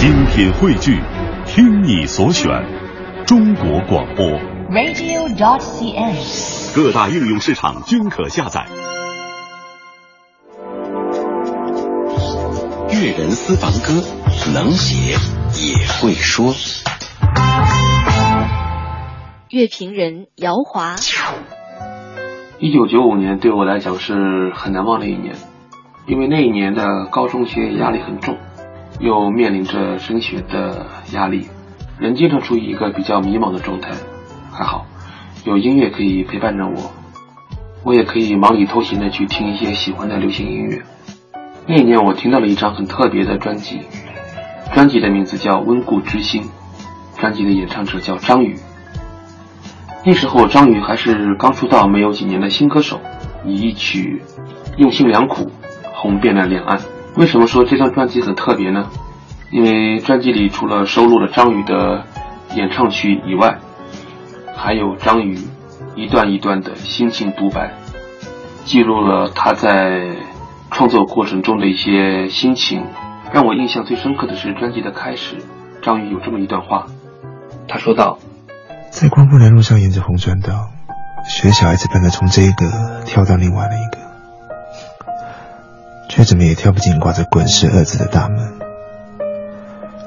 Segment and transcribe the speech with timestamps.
[0.00, 0.98] 精品汇聚，
[1.44, 2.48] 听你所选，
[3.26, 4.24] 中国广播。
[4.70, 6.74] radio.dot.cn，。
[6.74, 8.66] 各大应用市场均可下载。
[12.94, 14.02] 粤人私房歌，
[14.54, 15.18] 能写
[15.60, 16.54] 也会说。
[19.50, 20.96] 乐评人姚华，
[22.58, 25.34] 一九九五年对我来讲是很难忘的一年，
[26.06, 28.38] 因为那一年的高中学业压力很重，
[29.00, 31.48] 又面临着升学的压力，
[31.98, 33.92] 人经常处于一个比较迷茫的状态。
[34.52, 34.86] 还好，
[35.44, 36.92] 有音乐可以陪伴着我，
[37.82, 40.82] 我也可以忙里偷闲的去听一些喜欢的流行音乐。
[41.66, 43.80] 那一年我听到了一张很特别的专辑，
[44.74, 46.42] 专辑的名字叫《温故知新》，
[47.18, 48.56] 专辑的演唱者叫张宇。
[50.04, 53.00] 那时候张宇还是刚出道没有几年的新歌手，
[53.46, 54.22] 以一曲
[54.78, 55.44] 《用心良苦》
[55.92, 56.80] 红遍了两岸。
[57.16, 58.88] 为什么说这张专辑很特别呢？
[59.50, 62.04] 因为专辑里除了收录了张宇的
[62.54, 63.58] 演唱曲以外，
[64.56, 65.38] 还有张宇
[65.96, 67.74] 一段一段的心情独白，
[68.64, 70.16] 记录了他在
[70.70, 72.86] 创作过程中的一些心情。
[73.32, 75.36] 让我印象最深刻的是专辑的开始，
[75.82, 76.86] 张宇有这么一段话，
[77.68, 78.18] 他说道。
[78.90, 80.68] 在光复南路上沿着红砖道，
[81.28, 83.99] 学小孩子般的从这一个跳到另外的一个，
[86.10, 88.36] 却怎么也跳不进挂着“滚石”二字的大门。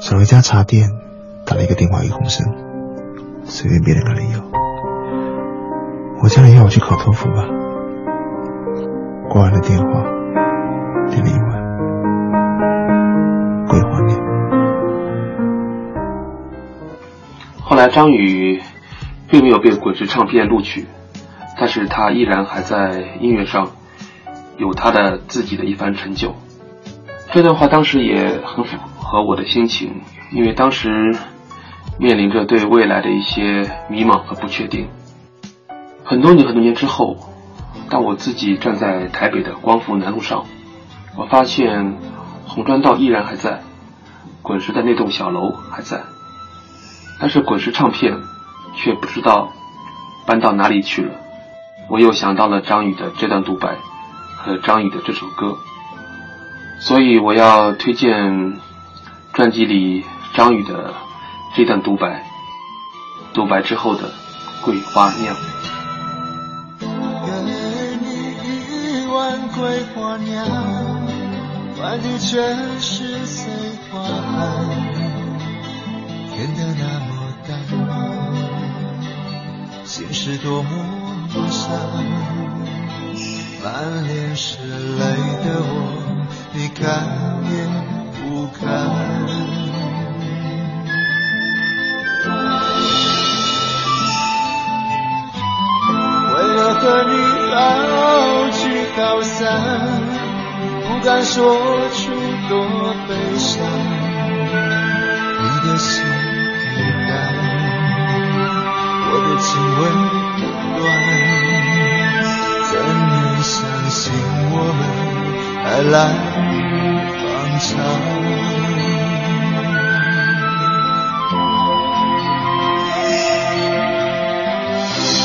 [0.00, 0.88] 找了一家茶店，
[1.44, 2.46] 打了一个电话一红声，
[3.44, 4.40] 随便编了个理由。
[6.22, 7.44] 我家人要我去考托福吧。
[9.28, 9.84] 挂完了电话，
[11.10, 11.50] 点了一碗
[13.68, 14.18] 桂花面。
[17.60, 18.62] 后来张宇
[19.28, 20.86] 并没有被滚石唱片录取，
[21.58, 23.72] 但是他依然还在音乐上
[24.60, 26.34] 有他的自己的一番成就。
[27.32, 31.16] 这段话当时也很符合我的心情，因为当时
[31.98, 34.88] 面临着对未来的一些迷茫和不确定。
[36.04, 37.16] 很多年很多年之后，
[37.88, 40.44] 当我自己站在台北的光复南路上，
[41.16, 41.96] 我发现
[42.46, 43.62] 红砖道依然还在，
[44.42, 46.02] 滚石的那栋小楼还在。
[47.18, 48.18] 但是滚石唱片
[48.74, 49.52] 却不知道
[50.26, 51.14] 搬到哪里去了。
[51.88, 53.76] 我又想到了张宇的这段独白
[54.42, 55.56] 和张宇的这首歌，
[56.80, 58.58] 所以我要推荐
[59.32, 60.94] 专辑里张宇的
[61.54, 62.24] 这段独白，
[63.34, 64.10] 独白之后的
[64.62, 65.36] 桂花酿。
[66.80, 66.86] 给
[68.00, 68.06] 你
[69.04, 70.46] 一碗桂花酿，
[71.76, 72.40] 换的却
[72.78, 73.52] 是碎
[73.92, 74.00] 花。
[76.32, 77.10] 甜的那么
[77.46, 77.50] 淡，
[79.84, 80.68] 心是多么
[81.50, 81.68] 伤，
[83.62, 85.04] 满脸是泪
[85.44, 85.70] 的我，
[86.54, 86.82] 你看
[87.44, 87.52] 也
[88.16, 88.60] 不看。
[96.32, 97.12] 为了和你
[97.50, 97.54] 好
[98.50, 98.62] 聚
[98.96, 99.38] 好散，
[100.88, 101.38] 不敢说
[101.90, 102.00] 出
[102.48, 102.50] 多
[103.06, 103.50] 悲伤。
[105.42, 105.90] 你的心
[115.90, 115.98] 来
[117.18, 117.68] 方长？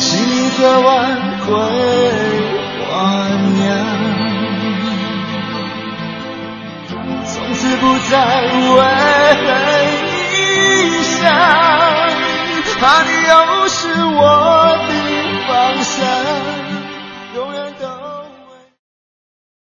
[0.00, 0.88] 请你喝完
[1.46, 1.48] 桂
[2.86, 2.90] 花
[3.56, 3.60] 酿，
[7.24, 8.12] 从此不再
[8.76, 8.78] 为
[10.04, 11.18] 你想，
[12.78, 13.32] 怕你又
[13.68, 14.18] 是我
[14.88, 14.90] 的
[15.48, 15.50] 方
[15.82, 16.59] 向。